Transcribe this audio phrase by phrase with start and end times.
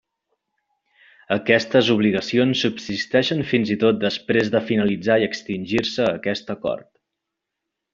[1.35, 6.93] Aquestes obligacions subsisteixen fins i tot després de finalitzar i extingir-se aquest acord.